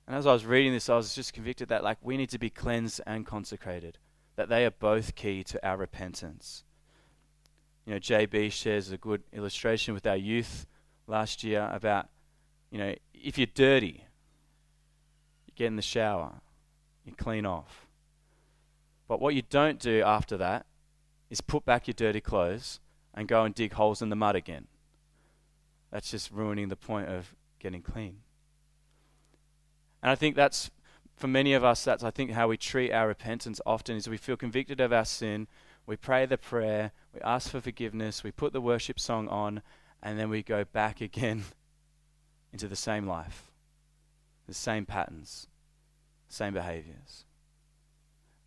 [0.07, 2.39] And as I was reading this, I was just convicted that like we need to
[2.39, 3.97] be cleansed and consecrated,
[4.37, 6.63] that they are both key to our repentance.
[7.87, 10.67] You know, JB shares a good illustration with our youth
[11.07, 12.09] last year about,
[12.69, 14.03] you know, if you're dirty,
[15.45, 16.41] you get in the shower,
[17.05, 17.87] you clean off.
[19.07, 20.65] But what you don't do after that
[21.29, 22.81] is put back your dirty clothes
[23.13, 24.67] and go and dig holes in the mud again.
[25.89, 28.17] That's just ruining the point of getting clean.
[30.03, 30.71] And I think that's,
[31.15, 34.17] for many of us, that's, I think, how we treat our repentance often is we
[34.17, 35.47] feel convicted of our sin,
[35.87, 39.61] we pray the prayer, we ask for forgiveness, we put the worship song on,
[40.03, 41.45] and then we go back again
[42.53, 43.49] into the same life,
[44.47, 45.47] the same patterns,
[46.27, 47.23] same behaviors.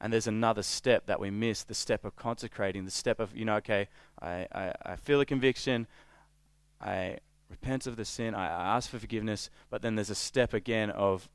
[0.02, 3.46] And there's another step that we miss the step of consecrating, the step of, you
[3.46, 3.88] know, okay,
[4.20, 5.86] I, I, I feel a conviction,
[6.80, 10.52] I repent of the sin, I, I ask for forgiveness, but then there's a step
[10.52, 11.28] again of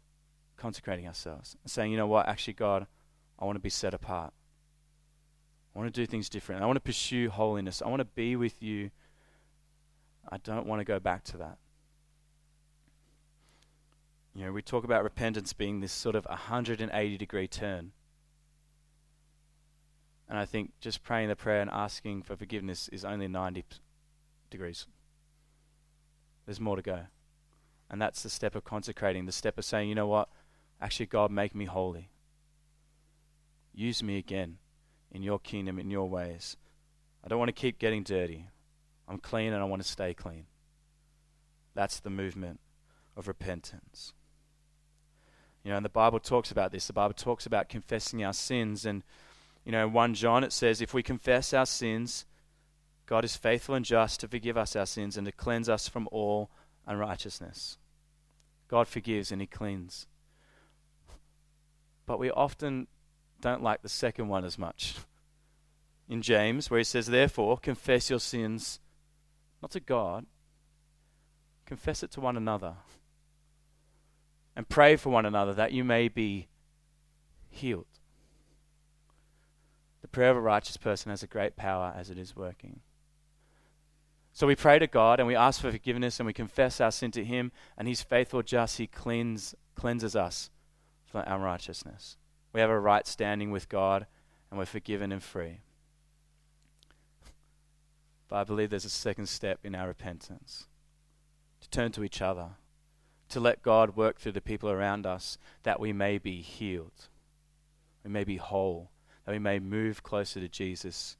[0.55, 2.85] consecrating ourselves saying, you know what, actually, God,
[3.39, 4.33] I want to be set apart.
[5.75, 6.63] I want to do things different.
[6.63, 7.81] I want to pursue holiness.
[7.85, 8.91] I want to be with you.
[10.29, 11.57] I don't want to go back to that.
[14.33, 17.91] You know, we talk about repentance being this sort of 180 degree turn.
[20.29, 23.65] And I think just praying the prayer and asking for forgiveness is only 90
[24.49, 24.87] degrees.
[26.45, 27.01] There's more to go.
[27.89, 30.29] And that's the step of consecrating, the step of saying, you know what?
[30.81, 32.09] Actually, God, make me holy.
[33.73, 34.57] Use me again
[35.15, 36.57] in your kingdom, in your ways.
[37.23, 38.49] I don't want to keep getting dirty.
[39.07, 40.45] I'm clean and I want to stay clean.
[41.73, 42.59] That's the movement
[43.15, 44.13] of repentance.
[45.63, 46.87] You know, and the Bible talks about this.
[46.87, 48.85] The Bible talks about confessing our sins.
[48.85, 49.03] And,
[49.63, 52.25] you know, in 1 John it says, if we confess our sins,
[53.05, 56.09] God is faithful and just to forgive us our sins and to cleanse us from
[56.11, 56.51] all
[56.85, 57.77] unrighteousness.
[58.67, 60.07] God forgives and He cleans.
[62.05, 62.87] But we often
[63.41, 64.95] don't like the second one as much.
[66.09, 68.79] In James, where he says, Therefore, confess your sins
[69.61, 70.25] not to God,
[71.65, 72.75] confess it to one another.
[74.55, 76.47] And pray for one another that you may be
[77.49, 77.87] healed.
[80.01, 82.81] The prayer of a righteous person has a great power as it is working.
[84.31, 87.09] So we pray to God and we ask for forgiveness and we confess our sin
[87.11, 90.51] to Him, and He's faithful, just, He cleans, cleanses us
[91.05, 92.17] from unrighteousness.
[92.55, 94.07] We have a right standing with God
[94.49, 95.59] and we're forgiven and free.
[98.29, 100.67] But I believe there's a second step in our repentance
[101.59, 102.51] to turn to each other,
[103.27, 107.09] to let God work through the people around us that we may be healed,
[108.05, 108.89] we may be whole,
[109.25, 111.17] that we may move closer to Jesus.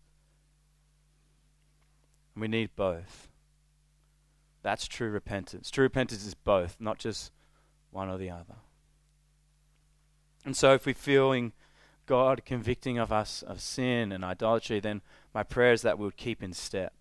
[2.33, 3.27] And we need both.
[4.63, 5.69] That's true repentance.
[5.69, 7.33] True repentance is both, not just
[7.91, 8.55] one or the other.
[10.45, 11.53] And so, if we're feeling
[12.05, 15.01] God convicting of us of sin and idolatry, then
[15.33, 16.93] my prayer is that we would keep in step.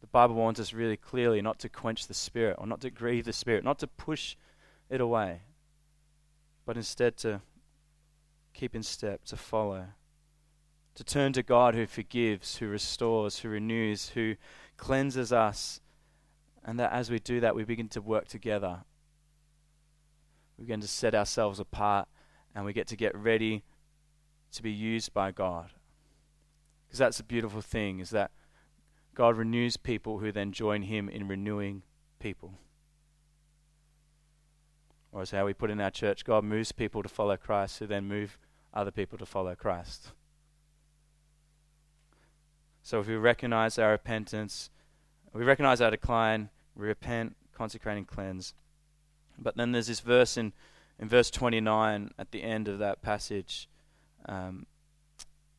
[0.00, 3.24] The Bible warns us really clearly not to quench the Spirit or not to grieve
[3.24, 4.34] the Spirit, not to push
[4.90, 5.42] it away,
[6.66, 7.40] but instead to
[8.52, 9.86] keep in step, to follow,
[10.96, 14.34] to turn to God who forgives, who restores, who renews, who
[14.76, 15.80] cleanses us,
[16.64, 18.80] and that as we do that, we begin to work together
[20.62, 22.06] we begin to set ourselves apart
[22.54, 23.64] and we get to get ready
[24.52, 25.70] to be used by God.
[26.86, 28.30] Because that's a beautiful thing, is that
[29.12, 31.82] God renews people who then join Him in renewing
[32.20, 32.54] people.
[35.10, 37.88] Or as how we put in our church, God moves people to follow Christ who
[37.88, 38.38] then move
[38.72, 40.12] other people to follow Christ.
[42.84, 44.70] So if we recognize our repentance,
[45.32, 48.54] we recognize our decline, we repent, consecrate, and cleanse.
[49.42, 50.52] But then there's this verse in,
[50.98, 53.68] in verse 29 at the end of that passage.
[54.26, 54.66] Um,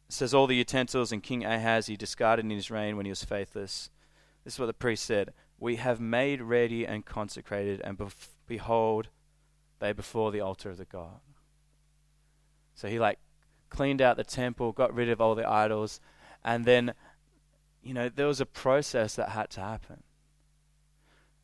[0.09, 3.23] says, All the utensils and King Ahaz he discarded in his reign when he was
[3.23, 3.89] faithless.
[4.43, 9.09] This is what the priest said We have made ready and consecrated, and bef- behold,
[9.79, 11.19] they before the altar of the God.
[12.75, 13.19] So he like
[13.69, 15.99] cleaned out the temple, got rid of all the idols,
[16.43, 16.93] and then
[17.83, 20.03] you know, there was a process that had to happen.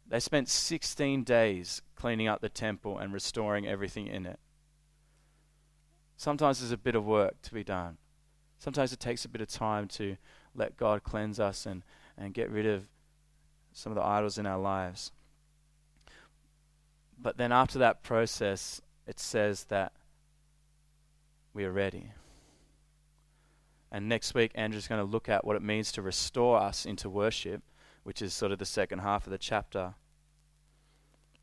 [0.09, 4.39] They spent 16 days cleaning up the temple and restoring everything in it.
[6.17, 7.97] Sometimes there's a bit of work to be done.
[8.57, 10.17] Sometimes it takes a bit of time to
[10.55, 11.83] let God cleanse us and,
[12.17, 12.87] and get rid of
[13.71, 15.11] some of the idols in our lives.
[17.17, 19.93] But then after that process, it says that
[21.53, 22.11] we are ready.
[23.91, 27.09] And next week, Andrew's going to look at what it means to restore us into
[27.09, 27.61] worship,
[28.03, 29.93] which is sort of the second half of the chapter.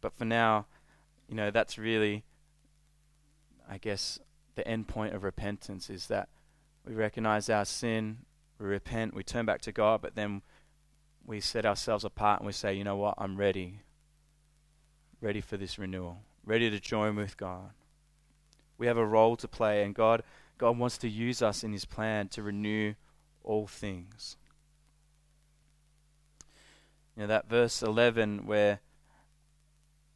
[0.00, 0.66] But for now,
[1.28, 2.24] you know, that's really,
[3.68, 4.18] I guess,
[4.54, 6.28] the end point of repentance is that
[6.86, 8.18] we recognize our sin,
[8.59, 10.42] we repent, we turn back to God, but then
[11.24, 13.80] we set ourselves apart and we say, you know what, I'm ready.
[15.20, 17.70] Ready for this renewal, ready to join with God.
[18.78, 20.22] We have a role to play, and God,
[20.59, 22.94] God wants to use us in His plan to renew
[23.42, 24.36] all things.
[27.16, 28.80] You know, that verse 11 where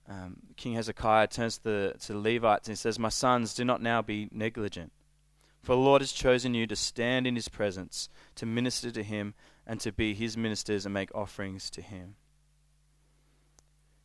[0.09, 3.65] um, King Hezekiah turns to the, to the Levites and he says, My sons, do
[3.65, 4.93] not now be negligent.
[5.63, 9.35] For the Lord has chosen you to stand in his presence, to minister to him,
[9.67, 12.17] and to be his ministers and make offerings to him.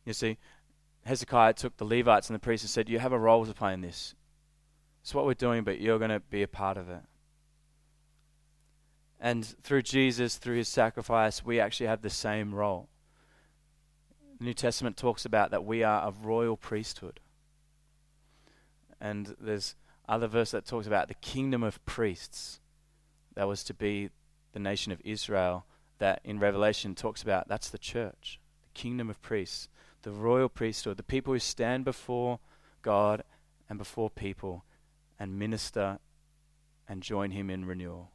[0.04, 0.38] You see,
[1.04, 3.72] Hezekiah took the Levites and the priests and said, You have a role to play
[3.72, 4.14] in this.
[5.02, 7.02] It's what we're doing, but you're going to be a part of it.
[9.20, 12.88] And through Jesus, through his sacrifice, we actually have the same role.
[14.38, 17.20] The New Testament talks about that we are a royal priesthood.
[19.00, 19.74] And there's
[20.08, 22.60] other verse that talks about the kingdom of priests
[23.34, 24.10] that was to be
[24.52, 25.66] the nation of Israel
[25.98, 29.68] that in Revelation talks about that's the church, the kingdom of priests,
[30.02, 32.38] the royal priesthood, the people who stand before
[32.82, 33.22] God
[33.68, 34.64] and before people
[35.18, 35.98] and minister
[36.88, 38.10] and join him in renewal.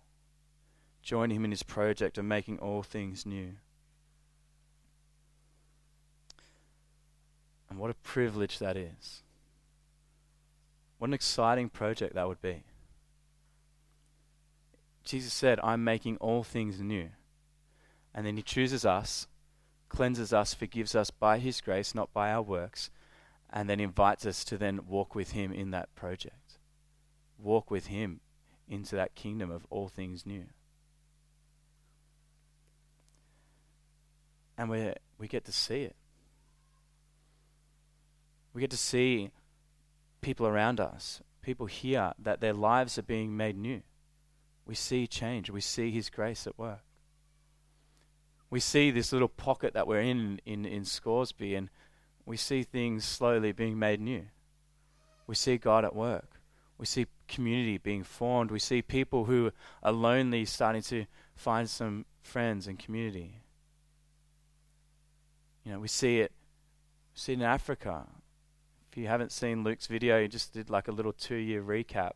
[1.01, 3.53] Join him in his project of making all things new.
[7.69, 9.23] And what a privilege that is.
[10.97, 12.63] What an exciting project that would be.
[15.03, 17.09] Jesus said, I'm making all things new.
[18.13, 19.27] And then he chooses us,
[19.89, 22.91] cleanses us, forgives us by his grace, not by our works,
[23.51, 26.41] and then invites us to then walk with him in that project
[27.43, 28.19] walk with Him
[28.67, 30.45] into that kingdom of all things new.
[34.61, 35.95] And we we get to see it.
[38.53, 39.31] We get to see
[40.21, 43.81] people around us, people here, that their lives are being made new.
[44.67, 45.49] We see change.
[45.49, 46.83] We see His grace at work.
[48.51, 51.71] We see this little pocket that we're in in, in Scoresby, and
[52.23, 54.25] we see things slowly being made new.
[55.25, 56.39] We see God at work.
[56.77, 58.51] We see community being formed.
[58.51, 63.41] We see people who are lonely starting to find some friends and community.
[65.63, 66.31] You know, we see it,
[67.13, 68.07] see it in Africa.
[68.91, 72.11] If you haven't seen Luke's video, he just did like a little two year recap.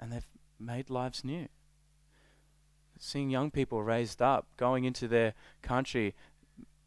[0.00, 0.26] And they've
[0.58, 1.48] made lives new.
[2.98, 6.14] Seeing young people raised up, going into their country,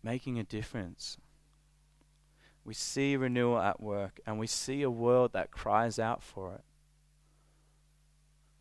[0.01, 1.17] making a difference.
[2.63, 6.63] We see renewal at work, and we see a world that cries out for it.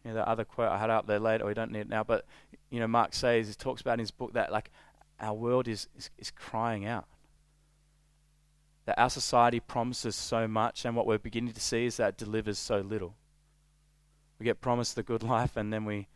[0.05, 2.05] You know, the other quote I had up there later, we don't need it now,
[2.05, 2.27] but
[2.71, 4.71] you know, Mark says he talks about in his book that like
[5.21, 7.07] our world is, is, is crying out.
[8.87, 12.17] That our society promises so much, and what we're beginning to see is that it
[12.19, 13.15] delivers so little.
[14.39, 16.09] We get promised the good life, and then we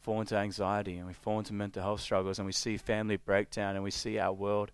[0.00, 3.74] fall into anxiety, and we fall into mental health struggles, and we see family breakdown,
[3.74, 4.70] and we see our world,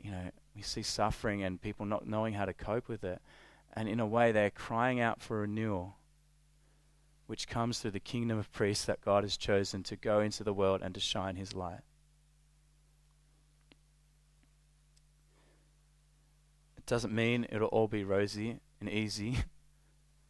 [0.00, 3.22] you know, we see suffering and people not knowing how to cope with it.
[3.72, 5.96] And in a way, they're crying out for renewal,
[7.26, 10.52] which comes through the kingdom of priests that God has chosen to go into the
[10.52, 11.80] world and to shine his light.
[16.92, 19.38] Doesn't mean it'll all be rosy and easy.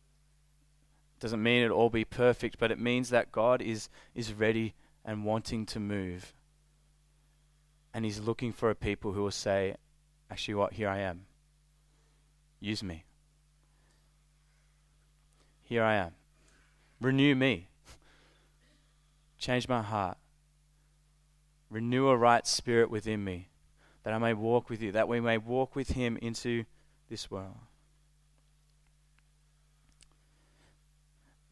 [1.18, 5.24] doesn't mean it'll all be perfect, but it means that God is, is ready and
[5.24, 6.32] wanting to move.
[7.92, 9.74] And he's looking for a people who will say,
[10.30, 10.74] actually, what?
[10.74, 11.22] Here I am.
[12.60, 13.06] Use me.
[15.62, 16.12] Here I am.
[17.00, 17.70] Renew me.
[19.36, 20.16] Change my heart.
[21.68, 23.48] Renew a right spirit within me,
[24.04, 26.64] that I may walk with you, that we may walk with Him into
[27.08, 27.58] this world.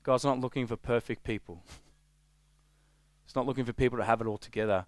[0.02, 1.62] God's not looking for perfect people.
[3.26, 4.86] He's not looking for people to have it all together,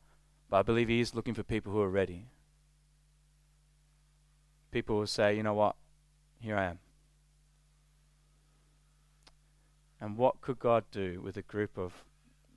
[0.51, 2.27] but I believe He is looking for people who are ready
[4.73, 5.77] people will say, you know what,
[6.41, 6.79] here I am.
[10.01, 12.03] And what could God do with a group of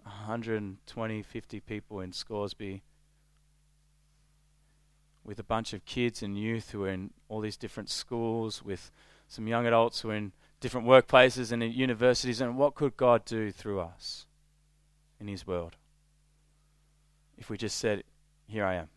[0.03, 2.81] 120, 50 people in Scoresby
[5.25, 8.91] with a bunch of kids and youth who are in all these different schools, with
[9.27, 12.39] some young adults who are in different workplaces and in universities.
[12.39, 14.27] And what could God do through us
[15.19, 15.75] in His world?
[17.37, 18.03] If we just said,
[18.47, 18.89] Here I am,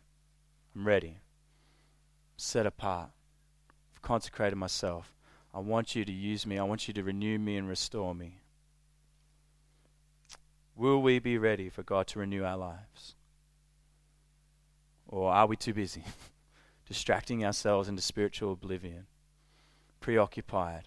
[0.77, 1.19] I'm ready,
[2.37, 3.11] set apart,
[3.95, 5.15] I've consecrated myself.
[5.53, 8.43] I want you to use me, I want you to renew me and restore me.
[10.77, 13.17] Will we be ready for God to renew our lives?
[15.09, 16.05] Or are we too busy,
[16.87, 19.07] distracting ourselves into spiritual oblivion,
[20.01, 20.85] preoccupied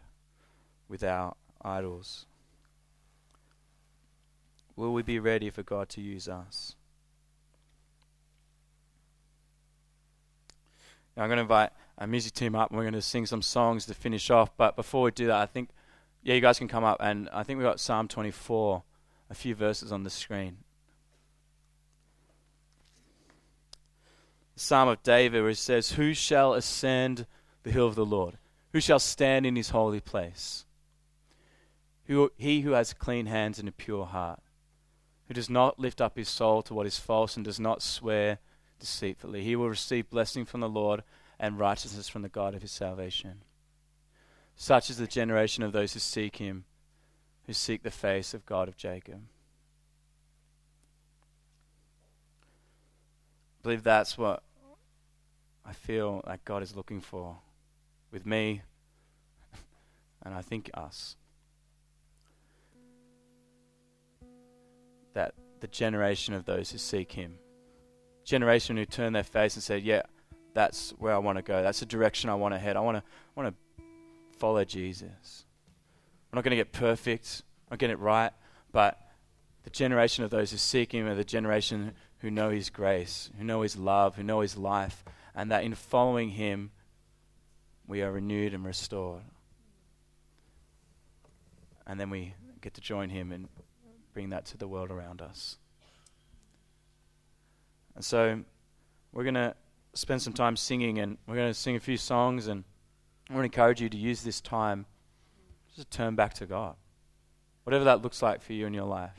[0.87, 2.27] with our idols?
[4.75, 6.75] Will we be ready for God to use us?
[11.17, 13.41] Now I'm going to invite our music team up and we're going to sing some
[13.41, 14.55] songs to finish off.
[14.55, 15.69] But before we do that, I think,
[16.23, 16.97] yeah, you guys can come up.
[16.99, 18.83] And I think we've got Psalm 24,
[19.29, 20.57] a few verses on the screen.
[24.61, 27.25] Psalm of David, where it says, Who shall ascend
[27.63, 28.37] the hill of the Lord?
[28.73, 30.65] Who shall stand in his holy place?
[32.05, 34.39] Who, he who has clean hands and a pure heart,
[35.27, 38.37] who does not lift up his soul to what is false and does not swear
[38.79, 39.43] deceitfully.
[39.43, 41.01] He will receive blessing from the Lord
[41.39, 43.41] and righteousness from the God of his salvation.
[44.55, 46.65] Such is the generation of those who seek him,
[47.47, 49.23] who seek the face of God of Jacob.
[53.59, 54.43] I believe that's what
[55.65, 57.37] I feel like God is looking for
[58.11, 58.61] with me
[60.23, 61.15] and I think us.
[65.13, 67.35] That the generation of those who seek Him,
[68.23, 70.03] generation who turn their face and say, Yeah,
[70.53, 71.61] that's where I want to go.
[71.61, 72.75] That's the direction I want to head.
[72.75, 73.83] I want to, I want to
[74.37, 75.45] follow Jesus.
[76.31, 78.31] I'm not going to get perfect, I'm not getting it right,
[78.71, 78.99] but
[79.63, 83.43] the generation of those who seek Him are the generation who know His grace, who
[83.43, 85.03] know His love, who know His life,
[85.35, 86.71] and that in following Him,
[87.87, 89.23] we are renewed and restored.
[91.87, 93.47] And then we get to join Him and
[94.13, 95.57] bring that to the world around us.
[97.95, 98.41] And so
[99.11, 99.55] we're going to
[99.93, 102.63] spend some time singing, and we're going to sing a few songs, and
[103.29, 104.85] I want to encourage you to use this time
[105.75, 106.75] just to turn back to God.
[107.63, 109.11] Whatever that looks like for you in your life.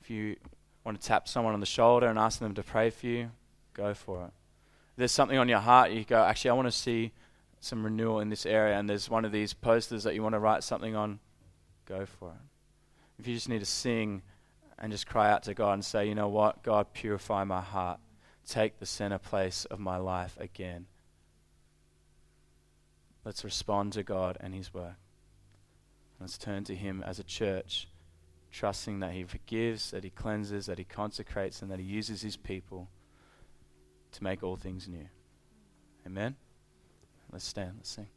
[0.00, 0.36] If you
[0.84, 3.30] want to tap someone on the shoulder and ask them to pray for you,
[3.74, 4.32] go for it.
[4.96, 7.12] There's something on your heart, you go, actually, I want to see
[7.60, 10.38] some renewal in this area, and there's one of these posters that you want to
[10.38, 11.20] write something on,
[11.86, 12.40] go for it.
[13.18, 14.22] If you just need to sing
[14.78, 18.00] and just cry out to God and say, you know what, God, purify my heart,
[18.46, 20.86] take the center place of my life again.
[23.24, 24.96] Let's respond to God and His work.
[26.18, 27.88] Let's turn to Him as a church,
[28.50, 32.38] trusting that He forgives, that He cleanses, that He consecrates, and that He uses His
[32.38, 32.88] people
[34.12, 35.08] to make all things new.
[36.06, 36.36] Amen?
[37.32, 38.08] Let's stand, let's sing.